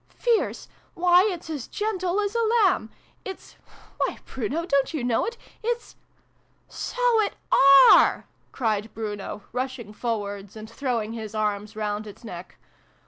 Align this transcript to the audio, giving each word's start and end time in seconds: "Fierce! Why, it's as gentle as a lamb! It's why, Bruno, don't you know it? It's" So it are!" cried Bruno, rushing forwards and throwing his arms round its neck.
"Fierce! 0.27 0.67
Why, 0.95 1.29
it's 1.31 1.47
as 1.47 1.67
gentle 1.67 2.19
as 2.21 2.33
a 2.33 2.41
lamb! 2.41 2.89
It's 3.23 3.55
why, 3.99 4.17
Bruno, 4.25 4.65
don't 4.65 4.95
you 4.95 5.03
know 5.03 5.25
it? 5.27 5.37
It's" 5.61 5.95
So 6.87 7.21
it 7.21 7.35
are!" 7.91 8.25
cried 8.51 8.91
Bruno, 8.95 9.43
rushing 9.53 9.93
forwards 9.93 10.55
and 10.55 10.67
throwing 10.67 11.13
his 11.13 11.35
arms 11.35 11.75
round 11.75 12.07
its 12.07 12.23
neck. 12.23 12.57